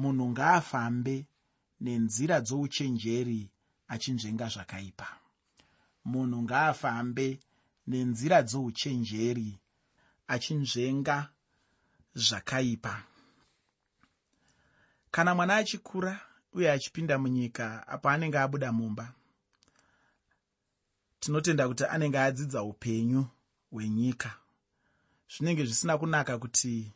[0.00, 1.16] munhu ngaafambe
[1.80, 3.40] nenzira dzouchenjeri
[3.92, 5.08] achinzvenga zvakaipa.
[6.10, 7.26] Munhu ngaafambe
[7.90, 9.50] nenzira dzouchenjeri
[10.34, 11.16] achinzvenga
[12.14, 12.94] zvakaipa.
[15.10, 16.20] Kana mwana achikura
[16.52, 19.06] uye achipinda munyika apo anenge abuda mumba
[21.20, 23.26] tinotenda kuti anenge adzidza upenyu
[23.70, 24.30] hwenyika.
[25.28, 26.92] Zvinenge zvisina kunaka kuti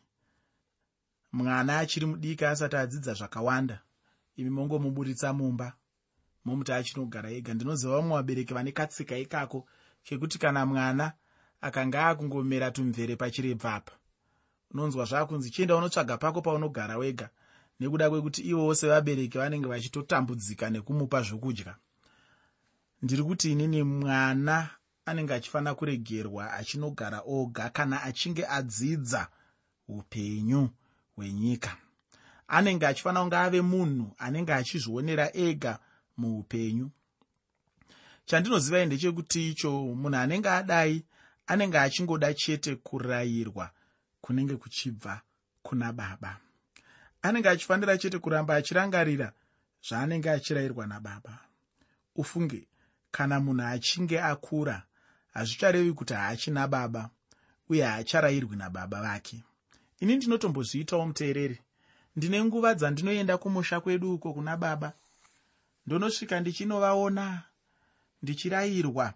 [1.33, 3.81] mwana achiri mudiki asati adzidza zvakawanda.
[4.37, 5.73] Imi mongomuburitsa mumba
[6.45, 7.55] momuti achinogara ega.
[7.55, 9.67] Ndinoziva vamwe vabereki vane katsika ikako
[10.03, 11.13] kekuti kana mwana
[11.61, 13.93] akanga akungomera tumvere pachirebva apa
[14.71, 17.29] unonzwa zvaakunzi chienda unotsvaga pako paunogara wega
[17.81, 21.77] nekuda kwekuti ivowo sevabereki vanenge vachitotambudzika nekumupa zvokudya.
[23.03, 24.71] Ndiri kuti inini mwana
[25.07, 29.29] anenge achifanira kuregerwa achinogara oga kana achinge adzidza
[29.89, 30.71] upenyu
[31.17, 31.77] hwenyika
[32.49, 35.79] anenge achifanira kunge ave munhu anenge achizvionera ega
[36.17, 36.91] muupenyu.
[38.25, 41.05] Chandinozivai ndechekuti icho munhu anenge adai
[41.47, 43.71] anenge achingoda chete kurayirwa
[44.21, 45.21] kunenge kuchibva
[45.63, 46.37] kuna baba.
[47.23, 49.33] Anenge achifanira chete kuramba achirangarira
[49.89, 51.39] zvaanenge achirayirwa nababa.
[52.17, 52.69] Ufunge
[53.11, 54.83] kana munhu achinge akura
[55.35, 57.11] hazvicharevi kuti haachina baba
[57.69, 59.45] uye haacharayirwi nababa vake
[60.03, 61.59] ini ndinotombozviitawo muteereri.
[62.17, 64.93] Ndine nguva dzandinoenda kumusha kwedu uko kuna baba.
[65.87, 67.43] Ndonosvika ndichinovaona
[68.23, 69.15] ndichirayirwa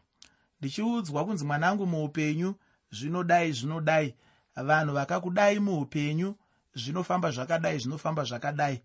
[0.60, 2.54] ndichiudzwa kunzi mwanangu muupenyu
[2.90, 4.14] zvinodai zvinodai.
[4.56, 6.34] Vanhu vakakudai muupenyu
[6.74, 8.82] zvinofamba zvakadai zvinofamba zvakadai.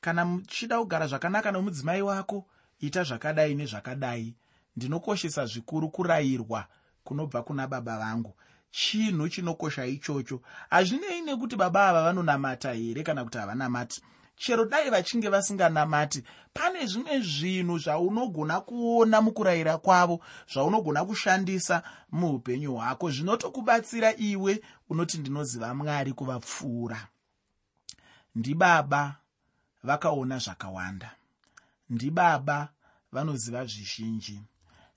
[0.00, 2.46] Kana muchida kugara zvakanaka nomudzimai wako
[2.80, 4.34] ita zvakadai nezvakadai.
[4.76, 6.66] Ndinokoshesa zvikuru kurayirwa
[7.04, 8.34] kunobva kuna baba vangu
[8.70, 10.40] chinhu chinokosha ichocho.
[10.70, 14.02] Hazvinei nekuti baba ava vanonamata here kana kuti havanamati.
[14.36, 16.22] Chero dai vachinge vasinganamati
[16.54, 20.20] pane zvimwe zvinhu zvaunogona kuona mukurayira kwavo
[20.52, 21.82] zvaunogona kushandisa
[22.12, 27.08] muupenyu hwako zvinotokubatsira iwe unoti ndinoziva mwari kuvapfuura.
[28.34, 29.16] Ndibaba
[29.82, 31.10] vakaona zvakawanda.
[31.90, 32.68] Ndibaba
[33.12, 34.40] vanoziva zvizhinji.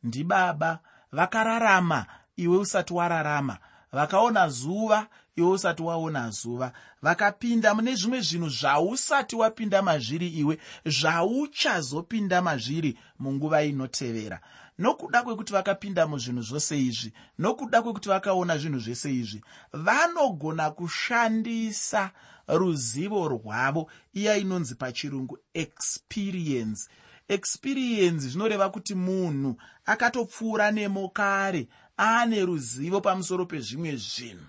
[0.03, 0.79] Ndibaba
[1.12, 2.06] vakararama
[2.38, 3.57] iwe usati wararama.
[3.91, 6.71] Vakaona zuva iwe usati waona zuva.
[7.01, 14.39] Vakapinda mune zvimwe zvinhu zvausati wapinda mazviri iwe zvauchazopinda mazviri munguva inotevera.
[14.79, 19.41] Nokuda kwekuti vakapinda muzvinhu zvose izvi nokuda kwekuti vakaona zvinhu zvese izvi
[19.73, 22.11] vanogona kushandisa
[22.47, 26.89] ruzivo rwavo iya inonzi pachirungu experience.
[27.27, 29.55] Experience zvinoreva kuti munhu
[29.85, 31.67] akatopfuura nemo kare
[32.00, 34.48] aane ruzivo pamusoro pezvimwe zvinhu.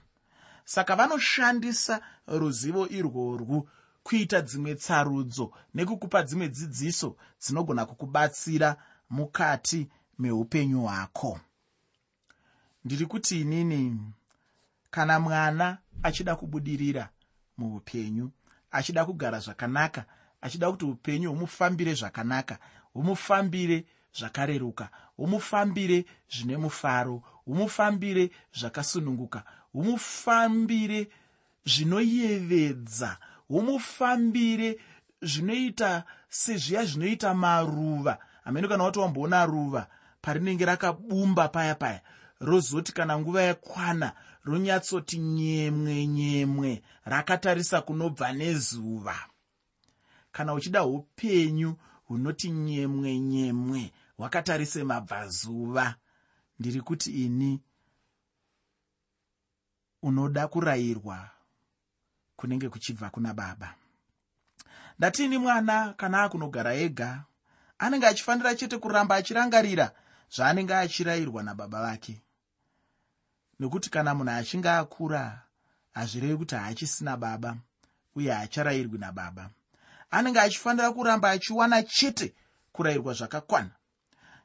[0.65, 3.69] Saka vanoshandisa ruzivo irworwu
[4.03, 8.77] kuita dzimwe tsarudzo nekukupa dzimwe dzidziso dzinogona kukubatsira
[9.10, 9.88] mukati
[10.19, 11.41] meupenyu hwako.
[12.84, 14.00] Ndiri kuti inini
[14.91, 17.09] kana mwana achida kubudirira
[17.59, 18.31] muupenyu
[18.71, 20.05] achida kugara zvakanaka
[20.41, 22.59] achida kuti upenyu humufambire zvakanaka
[22.93, 23.84] humufambire
[24.19, 29.43] zvakareruka humufambire zvine mufaro humufambire zvakasununguka.
[29.72, 31.09] Humufambire
[31.65, 33.16] zvinoyevedza.
[33.49, 34.78] Humufambire
[35.22, 38.19] zvinoita sezviya zvinoita maruva.
[38.44, 39.87] Hamene kana wati wamboona ruva
[40.22, 42.00] parinenge rakabumba paya paya
[42.41, 44.12] rozoti kana nguva yakwana
[44.44, 49.16] ronyatsoti nyemwe nyemwe rakatarisa kunobva nezuva.
[50.32, 55.94] Kana uchida upenyu hunoti nyemwe nyemwe hwakatarise mabvazuva
[56.59, 57.60] ndiri kuti ini
[60.03, 61.31] unoda kurayirwa
[62.37, 63.75] kunenge kuchibva kuna baba.
[64.98, 67.25] Ndatini mwana kana akunogara ega
[67.78, 69.93] anenge achifanira chete kuramba achirangarira
[70.31, 72.22] zvaanenge achirayirwa nababa vake.
[73.60, 75.43] Nekuti kana munhu achinge akura
[75.94, 77.56] hazvirevi kuti haachisina baba
[78.16, 79.50] uye haacharayirwi nababa
[80.10, 82.34] anenge achifanira kuramba achiwana chete
[82.73, 83.70] kurayirwa zvakakwana.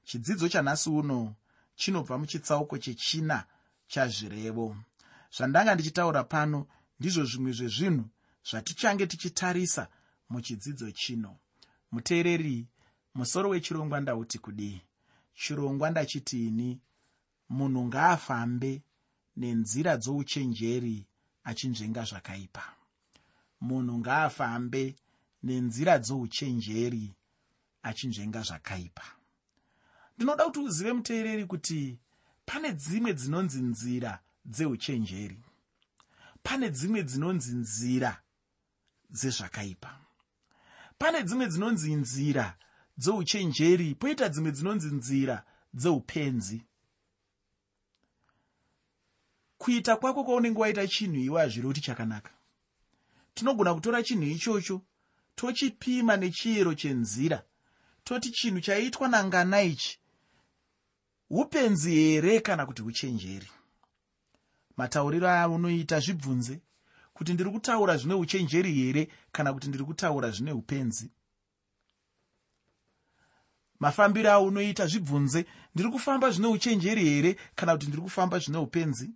[0.04, 1.36] Chidzidzo chanhasi uno
[1.80, 3.46] chinobva muchitsauko chechina
[3.88, 4.78] chazvirevo.
[5.36, 6.68] Zvandanga ndichitaura pano
[7.00, 8.06] ndizvo zvimwe zvezvinhu
[8.50, 9.88] zvatichange tichitarisa
[10.30, 11.31] muchidzidzo chino.
[11.92, 12.68] Muteereri
[13.16, 14.81] musoro wechirongwa ndauti kudii?
[15.34, 16.81] Chirongwa ndachitiini
[17.50, 18.81] munhu ngaafambe
[19.38, 21.06] nenzira dzouchenjeri
[21.44, 22.64] achinzvenga zvakaipa.
[23.62, 24.96] Munhu ngaafambe
[25.44, 27.06] nenzira dzouchenjeri
[27.84, 29.19] achinzvenga zvakaipa
[30.19, 32.00] ndinoda kuti uzive muteereri kuti
[32.45, 35.39] pane dzimwe dzinonzi nzira dzeuchenjeri.
[36.44, 38.21] Pane dzimwe dzinonzi nzira
[39.10, 39.92] dzezvakaipa.
[40.98, 42.57] Pane dzimwe dzinonzi nzira
[42.98, 46.62] dzeuchenjeri poita dzimwe dzinonzi nzira dzeupenzi
[49.57, 52.31] kuita kwako kwaunenge waita chinhu iwe hazviri kuti chakanaka.
[53.33, 54.81] Tinogona kutora chinhu ichocho
[55.36, 57.44] tochipima nechiyero chenzira
[58.04, 59.99] toti chinhu chaiitwa nangana ichi
[61.30, 63.48] upenzi here kana kuti uchenjeri?
[64.78, 66.62] Matauriro aunoita zvibvunze
[67.14, 71.12] kuti ndiri kutaura zvine uchenjeri here kana kuti ndiri kutaura zvine upenzi?
[73.80, 75.46] Mafambiro aunoita zvibvunze
[75.76, 79.12] ndiri kufamba zvine uchenjeri here kana kuti ndiri kufamba zvine upenzi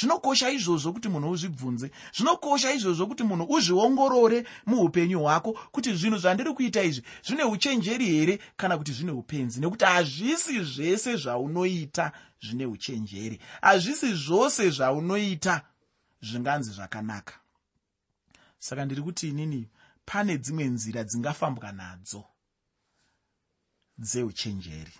[0.00, 1.90] zvinokosha izvozvo kuti munhu uzvibvunze.
[2.16, 8.38] Zvinokosha izvozvo kuti munhu uzviongorore muupenyu hwako kuti zvinhu zvandiri kuita izvi zvine uchenjeri here
[8.56, 9.60] kana kuti zvine upenzi.
[9.60, 12.12] Nekuti hazvisi zvese zvaunoita
[12.42, 13.40] zvine uchenjeri.
[13.60, 15.60] Hazvisi zvose zvaunoita
[16.22, 17.34] zvinganzi zvakanaka.
[18.58, 19.68] Saka ndiri kuti inini
[20.06, 22.24] pane dzimwe nzira dzingafambwa nadzo
[23.98, 24.92] dzeuchenjeri.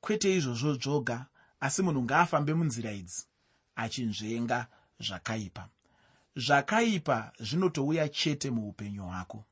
[0.00, 1.26] Kwete izvozvo zvoga
[1.64, 3.22] asi munhu ngaafambe munzira idzi
[3.76, 4.66] achinzvenga
[5.00, 5.68] zvakaipa.
[6.36, 9.44] Zvakaipa zvinotouya chete muupenyu hwako.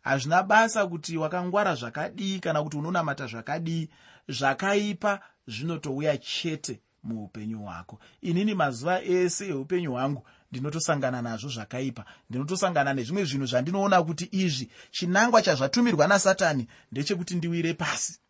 [0.00, 3.88] Hazvina basa kuti wakangwara zvakadii kana kuti unonamata zvakadii
[4.28, 8.00] zvakaipa zvinotouya chete muupenyu hwako.
[8.20, 12.04] Inini mazuva ese eupenyu hwangu ndinotosangana nazvo zvakaipa.
[12.30, 18.20] Ndinotosangana nezvimwe zvinhu zvandinoona kuti izvi chinangwa chazvatumirwa nasatani ndechekuti ndiwire pasi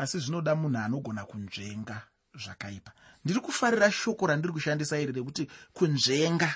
[0.00, 2.02] asi zvinoda munhu anogona kunzvenga
[2.34, 2.92] zvakaipa.
[3.24, 6.50] Ndiri kufarira shoko randiri kushandisa iri rekuti kunzvenga.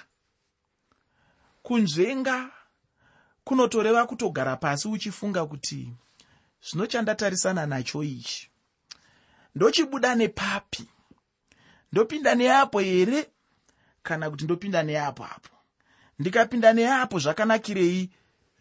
[1.62, 2.50] Kunzvenga
[3.44, 5.93] kunotoreva kutogara pasi uchifunga kuti
[6.67, 8.50] zvino chandatarisana nacho ichi.
[9.55, 10.88] Ndochibuda nepapi.
[11.93, 13.31] Ndopinda neapo here
[14.02, 15.55] kana kuti ndopinda neapo apo.
[16.19, 18.11] Ndikapinda neapo zvakanakirei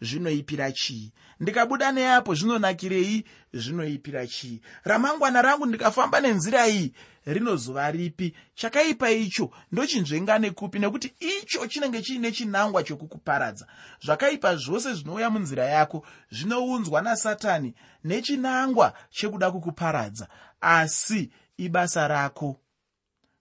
[0.00, 1.12] zvinoipira chii?
[1.40, 3.24] Ndikabuda neapo zvinonakirei?
[3.52, 4.60] Zvinoipira chii?
[4.84, 6.92] Ramangwana rangu ndikafamba nenzira iyi
[7.26, 8.34] rinozova ripi?
[8.54, 10.78] Chakaipa icho ndochinzvenga nekupi?
[10.78, 13.66] Nekuti icho chinenge chiine chinangwa chokukuparadza.
[14.04, 17.74] Zvakaipa zvose zvinouya munzira yako zvinounzwa nasatani
[18.04, 20.28] nechinangwa chekuda kukuparadza.
[20.60, 22.60] Asi ibasa rako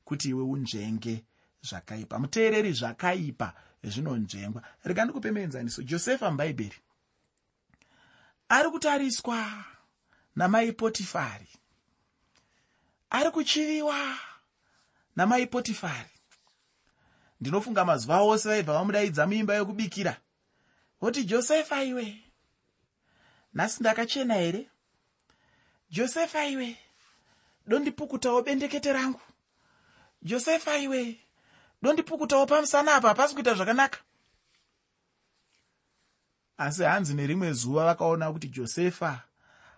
[0.03, 1.25] kuti iwe unzvenge.
[1.61, 2.19] Zvakaipa.
[2.19, 3.53] Muteereri zvakaipa
[3.83, 4.63] zvinonzvengwa.
[4.83, 6.77] Rega ndikupe muenzaniso josefa mubhaibheri
[8.49, 9.65] ari kutariswa
[10.35, 11.47] namai potifari.
[13.09, 14.17] Ari kuchiviwa
[15.15, 16.09] namai potifari.
[17.41, 20.17] Ndinofunga mazuva ose vaibva vamudaidza muimba yokubikira.
[21.01, 22.23] Voti josefa iwe
[23.53, 24.69] nhasi ndakachena here?
[25.89, 26.77] Josefa iwe
[27.67, 29.21] dondipukutawo bendekete rangu.
[30.21, 31.19] Josefa iwe
[31.83, 33.99] dondipukutawo pamusana apa hapasi kuita zvakanaka.
[36.57, 39.21] Asi hanzi nerimwe zuva vakaona kuti josefa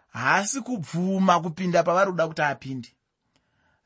[0.07, 2.89] haasi kubvuma kupinda pavari kuda kuti apinde.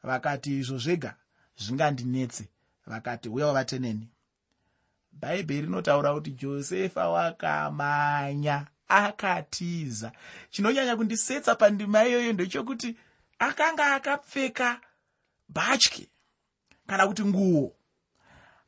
[0.04, 1.16] Vakati izvo zvega
[1.58, 2.48] zvingandinetse.
[2.88, 4.08] Vakati uya wavateneni
[5.12, 10.12] bhaibheri rinotaura kuti josefa wakamanya akatiza.
[10.50, 12.98] Chinonyanya kundisetsa pandima iyoyo ndechokuti
[13.40, 14.82] akanga akapfeka
[15.50, 16.08] bhatye
[16.88, 17.79] kana kuti nguo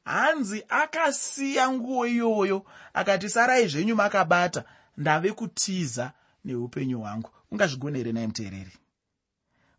[0.06, 4.64] hanzi akasiya nguo iyoyo akati sarai zvenyu makabata
[4.98, 6.12] ndave kutiza
[6.46, 7.30] neupenyu hwangu.
[7.52, 8.78] Ungazvigona here nai muteereri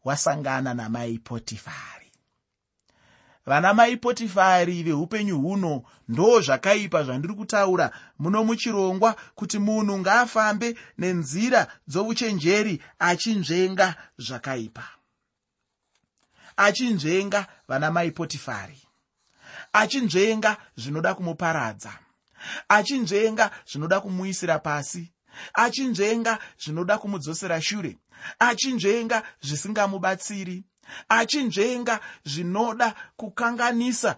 [0.05, 2.12] wasangana namai potifari.
[3.47, 7.91] Vana mai potifari veupenyu huno ndo zvakaipa zvandiri kutaura.
[8.19, 14.85] Muno muchirongwa kuti munhu ngaafambe nenzira dzouchenjeri achinzvenga zvakaipa.
[16.57, 18.83] Achinzvenga vana mai potifari
[19.73, 21.93] achinzvenga zvinoda kumuparadza
[22.69, 25.12] achinzvenga zvinoda kumuisira pasi
[25.55, 27.99] achinzvenga zvinoda kumudzosera shure
[28.38, 30.64] achinzvenga zvisingamubatsiri
[31.09, 34.17] achinzvenga zvinoda kukanganisa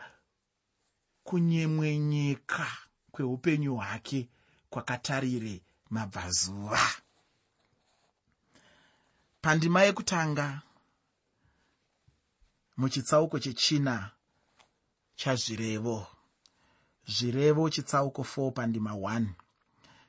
[1.24, 2.66] kunyemwenyeka
[3.10, 4.28] kweupenyu hwake
[4.70, 6.86] kwakatarire mabvazuva.
[9.40, 10.62] Pandima yekutanga
[12.76, 14.10] muchitsauko chechina
[15.16, 16.06] chazvirevo.
[17.06, 19.26] Zvirevo chitsauko 4 pandima 1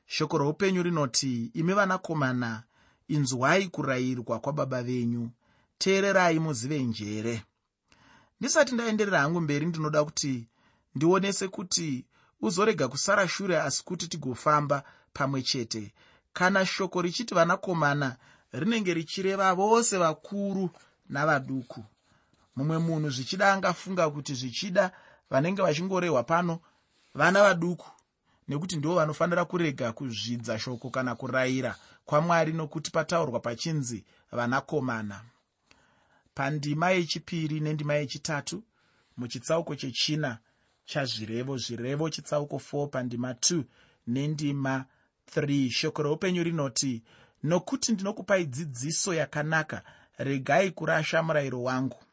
[0.05, 2.63] shoko roupenyu rinoti imi vanakomana
[3.07, 5.29] inzwai kurayirwa kwababa venyu.
[5.77, 7.43] Teererai muzive njere.
[8.39, 10.47] Ndisati ndaenderera hangu mberi ndinoda kuti
[10.95, 12.05] ndionese kuti
[12.41, 14.83] uzorega kusara shure asi kuti tigofamba
[15.13, 15.93] pamwe chete.
[16.33, 18.17] Kana shoko richiti vanakomana
[18.51, 20.69] rinenge richireva vose vakuru
[21.09, 21.83] navaduku
[22.55, 24.91] mumwe munhu zvichida angafunga kuti zvichida
[25.29, 26.59] vanenge vachingorehwa pano
[27.13, 27.89] vana vaduku
[28.47, 35.21] nekuti ndivo vanofanira kurega kuzvidza shoko kana kurayira kwamwari nokuti pataurwa pachinzi vanakomana.
[36.35, 38.63] Pandima yechipiri nendima yechitatu
[39.17, 40.37] muchitsauko chechina
[40.85, 43.63] chazvirevo zvirevo chitsauko 4 pandima 2
[44.07, 44.85] nendima
[45.35, 47.03] 3 shoko reupenyu rinoti
[47.43, 49.83] nokuti ndinokupai dzidziso yakanaka
[50.17, 52.04] regai kurasha murayiro wangu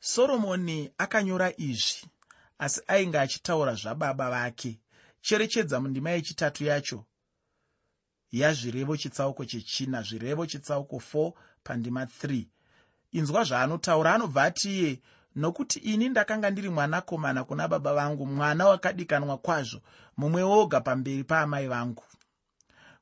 [0.00, 2.08] soromoni akanyora izvi
[2.58, 4.80] asi ainge achitaura zvababa vake.
[5.20, 7.04] Cherechedza mundima yechitatu yacho.
[8.32, 11.32] Yazvirevo chitsauko chechina zvirevo chitsauko 4
[11.64, 12.46] pandima 3
[13.12, 15.00] inzwa zvaanotaura anobva ati iye
[15.36, 19.80] nokuti ini ndakanga ndiri mwanakomana kuna baba vangu mwana wakadikanwa kwazvo
[20.16, 22.04] mumwe woga pamberi paamai vangu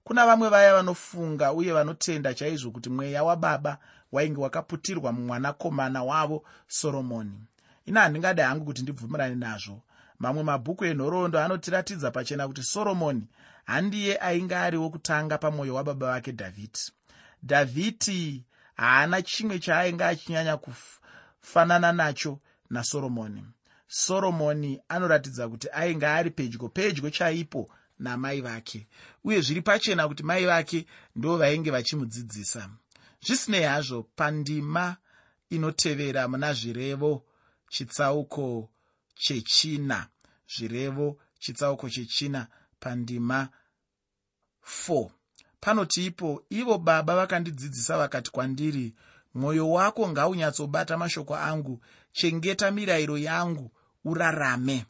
[0.04, 3.78] kuna vamwe vaya vanofunga uye vanotenda chaizvo kuti mweya wababa
[4.12, 7.40] wainge wakaputirwa mumwanakomana wavo soromoni.
[7.86, 9.82] Ina handingadi hangu kuti ndibvumirane nazvo.
[10.18, 13.26] Mamwe mabhuku enhoroondo anotiratidza pachena kuti soromoni
[13.64, 16.78] handiye ainge ari wokutanga pamwoyo wababa vake dhavhidi
[17.42, 18.44] dhavhidi
[18.74, 22.38] haana chimwe chaainge achinyanya kufanana nacho
[22.70, 23.44] nasoromoni.
[23.88, 27.70] Soromoni anoratidza kuti ainge ari pedyo pedyo chaipo
[28.04, 28.86] namai vake.
[29.24, 32.70] Uye zviri pachena kuti mai vake ndo vainge vachimudzidzisa.
[33.24, 34.96] Zvisinei hazvo pandima
[35.50, 37.12] inotevera muna zvirevo
[37.68, 38.70] chitsauko
[39.14, 40.08] chechina.
[40.52, 41.06] Zvirevo
[41.38, 42.46] chitsauko chechina
[42.80, 43.48] pandima
[44.88, 45.10] 4
[45.60, 48.94] panoti ipo ivo baba vakandidzidzisa vakati kwandiri
[49.34, 51.80] mwoyo wako ngaunyatsobata mashoko angu.
[52.12, 53.70] Chengeta mirayiro yangu
[54.04, 54.86] urarame.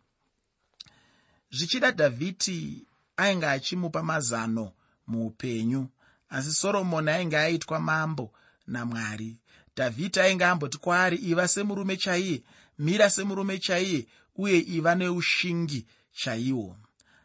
[1.51, 4.73] Zvichida dhavhidi ainge achimupa mazano
[5.07, 5.89] muupenyu.
[6.29, 8.33] Asi soromoni ainge aitwa mambo
[8.67, 9.37] namwari.
[9.77, 12.43] Dhavhidi ainge amboti kwaari iva semurume chaiye
[12.79, 14.07] mira semurume chaiye
[14.37, 16.77] uye iva neushingi chaihwo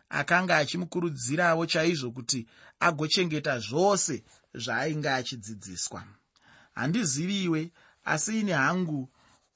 [0.10, 2.48] akanga achimukurudzirawo chaizvo kuti
[2.79, 6.03] agochengeta zvose zvaainge achidzidziswa.
[6.75, 7.72] Handiziviwe
[8.05, 9.10] asi ini hangu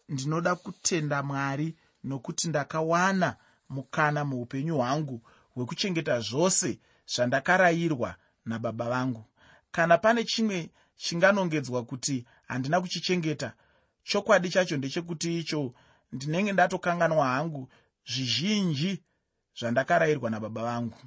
[0.10, 3.36] ndinoda kutenda mwari nokuti ndakawana
[3.70, 5.22] mukana muupenyu hwangu
[5.56, 9.24] hwekuchengeta zvose zvandakarayirwa nababa vangu.
[9.72, 13.54] Kana pane chimwe chinganongedzwa kuti handina kuchichengeta
[14.04, 15.74] chokwadi chacho ndechekuti icho
[16.12, 17.70] ndinenge ndatokanganwa hangu
[18.06, 19.04] zvizhinji
[19.60, 20.98] zvandakarayirwa nababa vangu.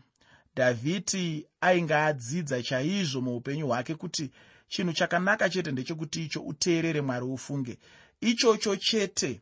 [0.57, 4.31] Dhavhidi ainge adzidza chaizvo muupenyu hwake kuti
[4.69, 7.79] chinhu chakanaka chete ndechekuti icho uteerere mwari ufunge.
[8.21, 9.41] Ichocho chete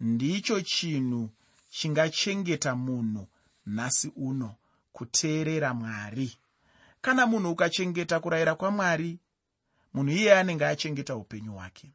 [0.00, 1.30] ndicho chinhu
[1.70, 3.28] chingachengeta munhu
[3.68, 4.54] nhasi uno
[4.92, 6.38] kuteerera mwari.
[7.00, 9.18] Kana munhu ukachengeta kurayira kwamwari
[9.94, 11.92] munhu iye anenge achengeta upenyu hwake.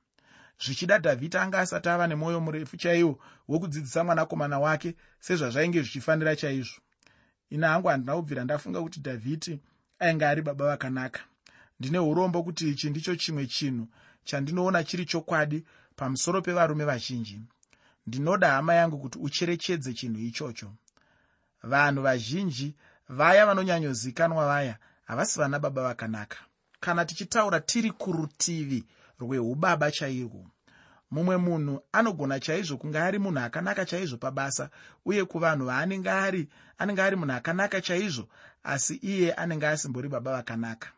[0.66, 6.82] Zvichida dhavhidi anga asati ava nemwoyo murefu chaiwo wokudzidzisa mwanakomana wake sezvazvainge zvichifanira chaizvo.
[7.50, 9.60] Ina hangu handina kubvira ndafunga kuti dhavhidi
[10.00, 11.22] ainge ari baba vakanaka.
[11.80, 13.88] Ndine urombo kuti ichi ndicho chimwe chinhu
[14.24, 15.64] chandinoona chiri chokwadi
[15.96, 17.42] pamusoro pevarume vazhinji.
[18.08, 20.72] Ndinoda hama yangu kuti ucherechedze chinhu ichocho
[21.64, 22.76] vanhu vazhinji
[23.10, 26.38] vaya vanonyanyozikanwa vaya havasi vana baba vakanaka.
[26.80, 28.86] Kana tichitaura tiri kurutivi
[29.20, 30.46] rweubaba chairwo
[31.12, 34.70] mumwe munhu anogona chaizvo kunge ari munhu akanaka chaizvo pabasa
[35.06, 38.28] uye kuvanhu vaanenge ari anenge ari munhu akanaka chaizvo
[38.64, 40.90] asi iye anenge asimbori baba vakanaka.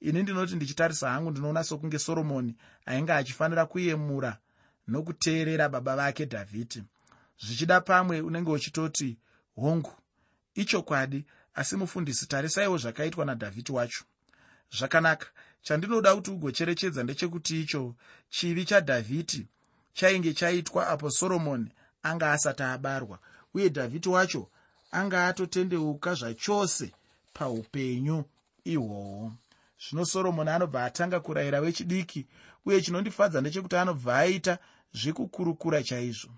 [0.00, 4.36] Ini ndinoti ndichitarisa hangu ndinoona sokunge soromoni ainge achifanira kuyemura
[4.88, 6.84] nokuteerera baba vake dhavhidi
[7.38, 9.18] zvichida pamwe unenge uchitoti
[9.56, 9.92] hongu
[10.54, 14.04] ichokwadi asi mufundisi tarisaiwo zvakaitwa nadhavhidi wacho.
[14.78, 15.26] Zvakanaka
[15.62, 17.94] chandinoda kuti ugocherechedza ndechekuti icho
[18.30, 19.46] chivi chadhavhidi
[19.92, 21.68] chainge chaitwa apo soromoni
[22.02, 23.18] anga asati abarwa
[23.54, 24.48] uye dhavhidi wacho
[24.90, 26.92] anga atotendeuka zvachose
[27.34, 28.24] paupenyu
[28.64, 29.32] ihwohwo.
[29.82, 32.26] Zvino soromoni anobva atanga kurayira wechidiki
[32.66, 34.58] uye chinondifadza ndechekuti anobva aita
[34.94, 36.30] zvekukurukura chaizvo.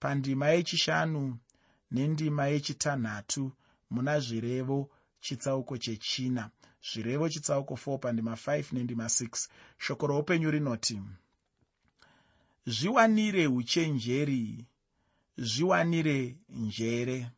[0.00, 1.38] Pandima yechishanu
[1.90, 3.52] nendima yechitanhatu
[3.90, 4.90] muna zvirevo
[5.20, 6.50] chitsauko chechina.
[6.92, 11.00] Zvirevo chitsauko 4 pandima 5 nendima 6 shoko roupenyu rinoti
[12.68, 14.66] zviwanire uchenjeri
[15.36, 17.30] zviwanire njere.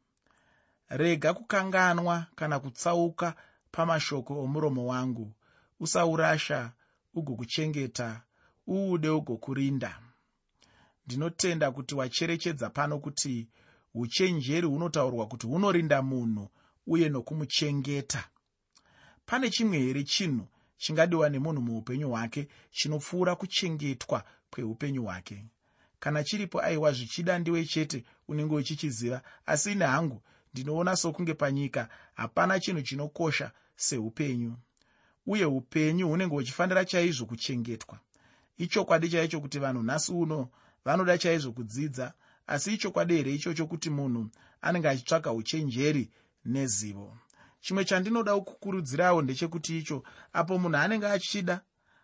[0.89, 3.35] Rega kukanganwa kana kutsauka
[3.73, 5.33] pamashoko omuromo wangu.
[5.81, 6.73] Usaurasha
[7.15, 8.23] ugokuchengeta
[8.69, 9.99] uude ugokurinda.
[11.07, 13.49] Ndinotenda kuti wacherechedza pano kuti
[13.95, 16.49] uchenjeri hunotaurwa kuti hunorinda munhu
[16.87, 18.25] uye nokumuchengeta.
[19.27, 25.45] Pane chimwe here chinhu chingadiwa nemunhu muupenyu hwake chinopfuura kuchengetwa kweupenyu hwake?
[25.99, 32.61] Kana chiripo aiwa zvichida ndiwe chete unenge uchichiziva asi ine hangu ndinoona sokunge panyika hapana
[32.61, 34.57] chinhu chinokosha seupenyu
[35.27, 37.99] uye upenyu hunenge huchifanira chaizvo kuchengetwa.
[38.59, 40.49] Ichokwadi chaicho kuti vanhu nhasi uno
[40.85, 42.13] vanoda chaizvo kudzidza
[42.47, 44.31] asi ichokwadi here ichocho kuti munhu
[44.61, 46.11] anenge achitsvaka uchenjeri
[46.45, 47.17] nezivo.
[47.61, 51.61] Chimwe chandinoda kukurudzirawo ndechekuti icho apo munhu anenge achida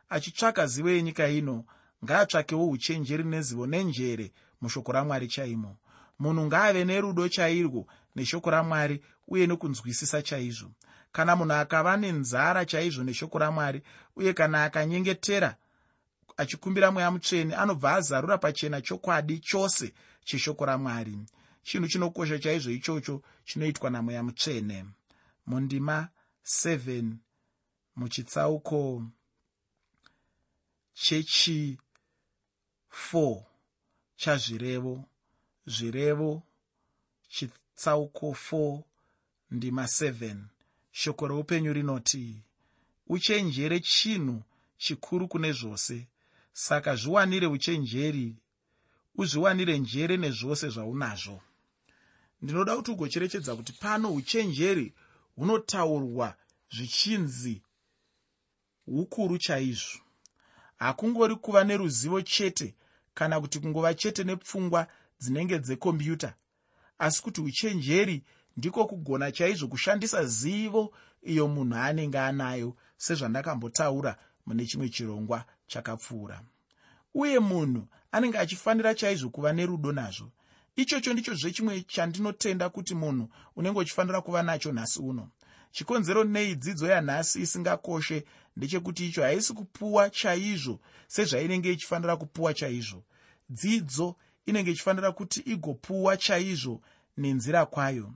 [0.09, 1.65] achitsvaka zivo yenyika ino
[2.05, 5.77] ngaatsvakewo uchenjeri nezivo nenjere mushoko ramwari chaimo.
[6.19, 10.71] Munhu ngaave nerudo chairwo neshoko ramwari uye nekunzwisisa chaizvo.
[11.13, 13.83] Kana munhu akava nenzara chaizvo neshoko ramwari
[14.17, 15.57] uye kana akanyengetera
[16.37, 19.93] achikumbira mweya mutsvene anobva azarura pachena chokwadi chose
[20.25, 21.19] cheshoko ramwari.
[21.63, 24.85] Chinhu chinokosha chaizvo ichocho chinoitwa namweya mutsvene.
[25.47, 26.09] Mundima
[26.45, 27.15] 7
[27.97, 29.03] muchitsauko
[30.95, 31.79] chechi
[33.13, 33.43] 4
[34.17, 35.05] chazvirevo.
[35.67, 36.43] Zvirevo
[37.29, 38.83] chitsauko 4
[39.51, 40.37] ndima 7
[40.93, 42.43] shoko reupenyu rinoti
[43.07, 44.43] uchenjere chinhu
[44.79, 46.07] chikuru kune zvose
[46.59, 48.37] saka zviwanire uchenjeri
[49.15, 51.41] uzviwanire njere nezvose zvaunazvo.
[52.43, 54.95] Ndinoda kuti ugocherechedza kuti pano uchenjeri
[55.37, 56.35] hunotaurwa
[56.75, 57.63] zvichinzi
[58.87, 60.01] ukuru chaizvo.
[60.77, 62.75] Hakungori kuva neruzivo chete
[63.15, 64.87] kana kuti kungova chete nepfungwa
[65.21, 66.35] dzinenge dzekombyuta
[66.99, 68.23] asi kuti uchenjeri
[68.57, 76.43] ndiko kugona chaizvo kushandisa zivo iyo munhu anenge anayo sezvandakambotaura mune chimwe chirongwa chakapfuura.
[77.15, 80.31] Uye munhu anenge achifanira chaizvo kuva nerudo nazvo
[80.77, 85.31] ichocho ndicho zvechimwe chandinotenda kuti munhu unenge uchifanira kuva nacho nhasi uno.
[85.71, 88.25] Chikonzero nei dzidzo yanhasi isingakoshe
[88.57, 93.05] ndechekuti icho haisi kupuwa chaizvo sezvainenge ichifanira kupuwa chaizvo.
[93.51, 96.83] Dzidzo inenge ichifanira kuti igopuwa chaizvo
[97.17, 98.13] nenzira kwayo.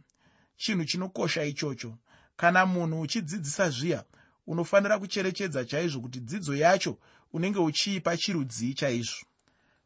[0.56, 1.98] Chinhu chinokosha ichocho.
[2.36, 4.04] Kana munhu uchidzidzisa zviya
[4.50, 6.98] unofanira kucherechedza chaizvo kuti dzidzo yacho
[7.32, 9.26] unenge uchiipa chirudzii chaizvo.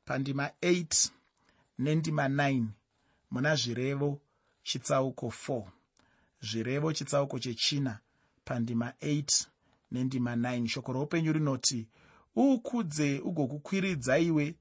[0.05, 1.11] Pandima 8
[1.79, 2.65] nendima 9
[3.31, 4.21] muna zvirevo
[4.63, 5.65] chitsauko 4
[6.41, 7.99] zvirevo chitsauko chechina
[8.45, 9.47] pandima 8
[9.91, 11.87] nendima 9 shoko roupenyu rinoti
[12.37, 14.55] uukudze ugokukwiridza iwe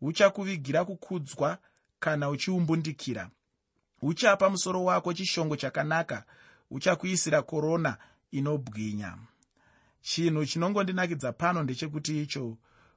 [0.00, 1.58] huchakuvigira kukudzwa
[2.00, 3.30] kana uchiumbundikira.
[4.00, 6.24] Huchapa musoro wako chishongo chakanaka
[6.70, 7.98] uchakuisira korona
[8.30, 9.18] inobwinya
[10.02, 12.56] chinhu chinongondinakidza pano ndechekuti icho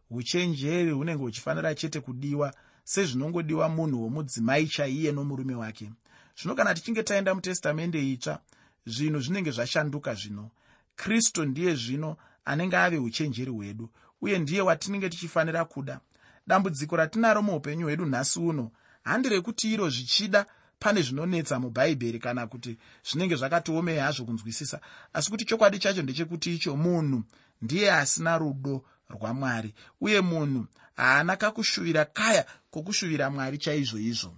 [0.09, 5.91] uchenjeri hunenge huchifanira chete kudiwa sezvinongodiwa munhu womudzimai chaiye nomurume wake.
[6.37, 8.39] Zvino kana tichinge taenda mutestamende itsva
[8.85, 10.51] zvinhu zvinenge zvashanduka zvino.
[10.95, 13.89] Kristu ndiye zvino anenge ave uchenjeri hwedu
[14.21, 15.99] uye ndiye watinenge tichifanira kuda.
[16.47, 18.71] Dambudziko ratinaro muupenyu hwedu nhasi uno
[19.03, 20.45] handi rekuti iro zvichida
[20.83, 24.81] pane zvinonetsa mubhaibheri kana kuti zvinenge zvakatiomei hazvo kunzwisisa.
[25.13, 27.23] Asi kuti chokwadi chacho ndechekuti icho munhu
[27.61, 30.65] ndiye asina rudo rwamwari uye munhu
[30.95, 34.35] haana kakushuvira kaya kwokushuvira mwari chaizvo izvo.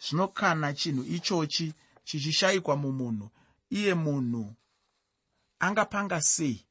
[0.00, 3.30] Zvino kana chinhu ichochi chichishayikwa mumunhu
[3.70, 4.54] iye munhu
[5.58, 6.66] angapanga sei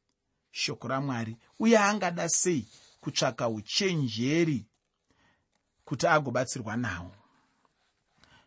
[0.52, 2.68] shoko ramwari uye angada sei
[3.02, 4.66] kutsvaka uchenjeri
[5.86, 7.23] kuti agobatsirwa nawo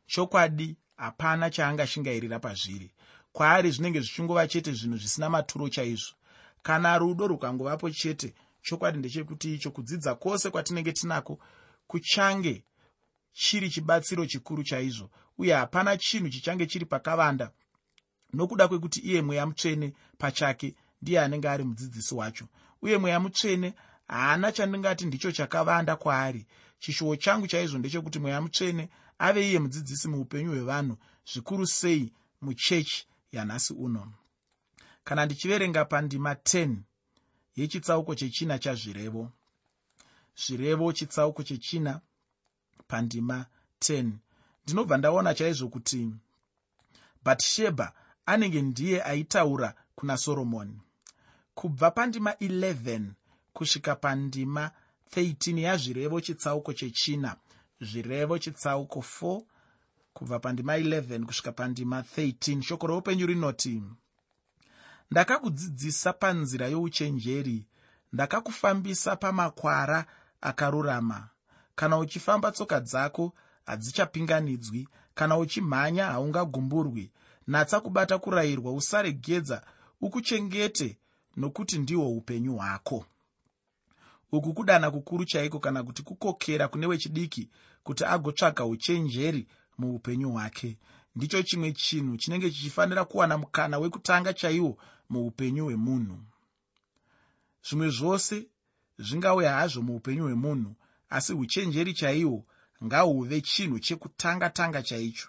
[0.07, 2.91] chokwadi hapana chaangashingairira pazviri.
[3.33, 6.15] Kwaari zvinenge zvichingova chete zvinhu zvisina maturo chaizvo.
[6.63, 11.39] Kana rudo rukangovapo chete chokwadi ndechekuti icho kudzidza kwose kwatinenge tinako
[11.87, 12.65] kuchange
[13.33, 15.11] chiri chibatsiro chikuru chaizvo.
[15.39, 17.51] Uye hapana chinhu chichange chiri pakavanda.
[18.33, 22.49] Nokuda kwekuti iye mweya mutsvene pachake ndiye anenge ari mudzidzisi wacho.
[22.83, 23.75] Uye mweya mutsvene
[24.09, 26.47] haana chandingati ndicho chakavanda kwaari.
[26.79, 30.97] Chishuwo changu chaizvo ndechekuti mweya mutsvene ave iye mudzidzisi muupenyu hwevanhu
[31.33, 34.13] zvikuru sei muchechi yanhasi uno.
[35.05, 36.77] Kana ndichiverenga pandima 10
[37.57, 39.31] yechitsauko chechina chazvirevo
[40.37, 42.01] zvirevo chitsauko chechina
[42.89, 43.47] pandima
[43.81, 44.11] 10
[44.65, 46.11] ndinobva ndaona chaizvo kuti
[47.25, 47.93] bhatishebha
[48.27, 50.81] anenge ndiye aitaura kuna soromoni.
[51.55, 53.03] Kubva pandima 11
[53.53, 54.71] kusvika pandima
[55.11, 57.37] 13 yazvirevo chitsauko chechina
[57.81, 59.43] zvirevo chitsauko 4
[60.13, 63.83] kubva pandima 11 kusvika pandima 13 shoko roupenyu rinoti
[65.11, 67.67] ndakakudzidzisa panzira youchenjeri
[68.13, 70.07] ndakakufambisa pamakwara
[70.41, 71.29] akarurama.
[71.75, 73.33] Kana uchifamba tsoka dzako
[73.67, 77.11] hadzichapinganidzwi kana uchimhanya haungagumburwi.
[77.47, 79.63] Natsa kubata kurayirwa usaregedza
[80.01, 80.99] ukuchengete
[81.37, 83.07] nokuti ndihwo upenyu hwako
[84.33, 87.51] uku kudana kukuru chaiko kana kuti kukokera kune wechidiki
[87.83, 89.47] kuti agotsvaga uchenjeri
[89.79, 90.79] muupenyu hwake.
[91.17, 96.19] Ndicho chimwe chinhu chinenge chichifanira kuwana mukana wekutanga chaiwo muupenyu hwemunhu.
[97.69, 98.47] Zvimwe zvose
[98.99, 100.75] zvingauya hazvo muupenyu hwemunhu
[101.11, 102.45] asi uchenjeri chaihwo
[102.85, 105.29] ngahuve chinhu chekutanga tanga chaicho.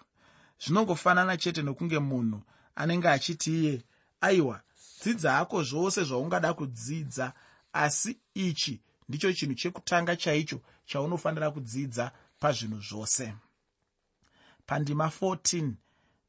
[0.64, 2.42] Zvinongofanana chete nokunge munhu
[2.74, 3.84] anenge achiti iye
[4.20, 4.60] aiwa
[5.02, 7.32] dzidza hako zvose zvaungada kudzidza
[7.72, 13.34] asi ichi ndicho chinhu chekutanga chaicho chaunofanira kudzidza pazvinhu zvose.
[14.66, 15.72] Pandima 14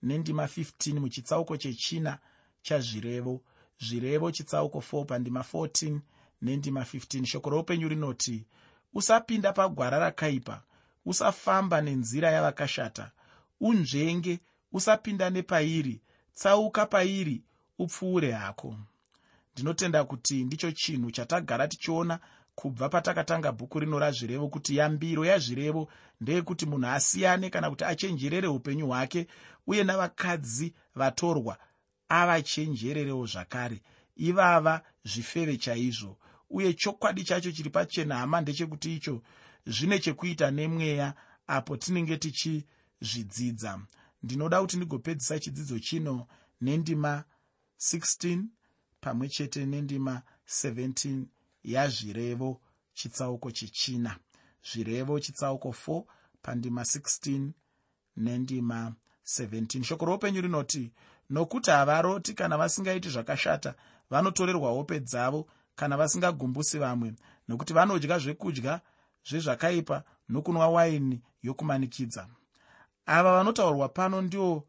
[0.04, 2.20] nendima 15 muchitsauko chechina
[2.62, 3.42] chazvirevo
[3.80, 6.00] zvirevo chitsauko 4 pandima 14
[6.42, 8.46] nendima 15 shoko roupenyu rinoti
[8.94, 10.64] usapinda pagwara rakaipa
[11.06, 13.12] usafamba nenzira yavakashata
[13.62, 14.40] unzvenge
[14.72, 16.02] usapinda nepairi
[16.34, 17.44] tsauka pairi
[17.80, 18.78] upfuure hako.
[19.54, 22.20] Ndinotenda kuti ndicho chinhu chatagara tichiona
[22.60, 25.88] kubva patakatanga bhuku rino razvirevo kuti yambiro yazvirevo
[26.22, 29.28] ndeyekuti munhu asiyane kana kuti achenjerere upenyu hwake
[29.68, 31.58] uye navakadzi vatorwa
[32.10, 33.82] avachenjererewo zvakare.
[34.16, 36.18] Ivava zvifeve chaizvo
[36.50, 39.22] uye chokwadi chacho chiri pachena hama ndechekuti icho
[39.66, 41.14] zvine chekuita nemweya
[41.48, 43.80] apo tinenge tichizvidzidza.
[44.24, 46.28] Ndinoda kuti ndigopedzisa chidzidzo chino
[46.62, 47.24] nendima
[47.80, 48.44] 16
[49.02, 52.62] pamwe chete nendima 17 yazvirevo
[52.94, 54.20] chitsauko chechina.
[54.64, 56.04] Zvirevo chitsauko 4
[56.42, 57.50] pandima 16
[58.18, 58.94] nendima
[59.26, 60.92] 17 shoko roupenyu rinoti
[61.30, 63.76] nokuti havaroti kana vasingaiti zvakashata
[64.10, 67.14] vanotorerwa hope dzavo kana vasingagumbusi vamwe.
[67.48, 68.82] Nokuti vanodya zvekudya
[69.30, 72.28] zvezvakaipa nokunwa waini yokumanikidza.
[73.06, 74.68] Ava vanotaurwa pano ndiwo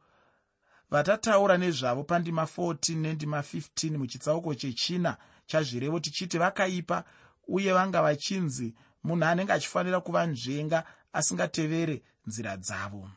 [0.91, 5.17] vatataura nezvavo pandima 14 nendima 15 muchitsauko chechina
[5.51, 7.05] chazvirevo tichiti vakaipa
[7.49, 13.11] uye vanga vachinzi munhu anenge achifanira kuva nzvenga asingatevere nzira dzavo.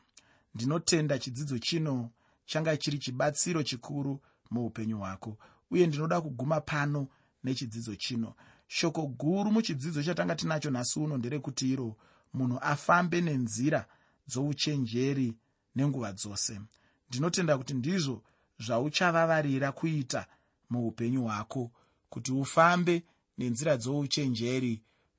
[0.55, 2.11] Ndinotenda chidzidzo chino
[2.45, 5.37] changa chiri chibatsiro chikuru muupenyu hwako
[5.71, 7.07] uye ndinoda kuguma pano
[7.43, 8.35] nechidzidzo chino.
[8.67, 11.97] Shoko guru muchidzidzo chatanga tinacho nhasi uno nderekuti iro
[12.33, 13.85] munhu afambe nenzira
[14.27, 15.33] dzouchenjeri
[15.75, 16.61] nenguva dzose.
[17.09, 18.23] Ndinotenda kuti ndizvo
[18.59, 20.25] zvauchavavarira kuita
[20.69, 21.71] muupenyu hwako
[22.13, 22.95] kuti ufambe
[23.37, 24.73] nenzira dzouchenjeri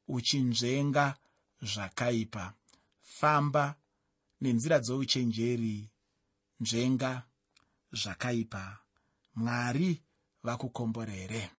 [0.08, 1.06] uchinzvenga
[1.72, 2.44] zvakaipa.
[3.18, 3.64] Famba
[4.40, 5.76] nenzira dzouchenjeri
[6.60, 7.12] nzvenga
[8.00, 8.78] zvakaipa.
[9.34, 9.90] Mwari
[10.42, 11.50] vakukomborere